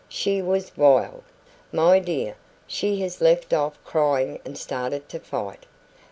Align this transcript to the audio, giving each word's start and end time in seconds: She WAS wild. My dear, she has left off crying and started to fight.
She 0.09 0.41
WAS 0.41 0.75
wild. 0.75 1.21
My 1.71 1.99
dear, 1.99 2.35
she 2.65 3.01
has 3.03 3.21
left 3.21 3.53
off 3.53 3.77
crying 3.83 4.39
and 4.43 4.57
started 4.57 5.07
to 5.09 5.19
fight. 5.19 5.67